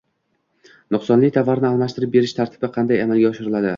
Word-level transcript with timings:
Nuqsonli 0.95 1.29
tovarni 1.37 1.69
almashtirib 1.71 2.13
berish 2.17 2.37
tartibi 2.39 2.71
qanday 2.79 3.03
amalga 3.05 3.31
oshiriladi? 3.35 3.69